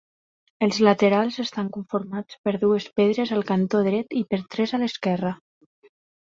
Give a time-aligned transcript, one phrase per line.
[0.67, 5.37] Els laterals estan conformats per dues pedres al cantó dret i per tres a l'esquerra.